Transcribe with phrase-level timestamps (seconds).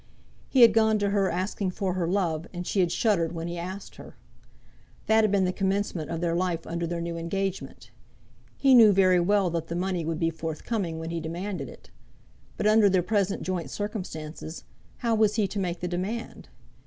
[0.49, 3.59] He had gone to her asking for her love, and she had shuddered when he
[3.59, 4.15] asked her.
[5.05, 7.91] That had been the commencement of their life under their new engagement.
[8.57, 11.91] He knew very well that the money would be forthcoming when he demanded it,
[12.57, 14.63] but under their present joint circumstances,
[14.97, 16.49] how was he to make the demand?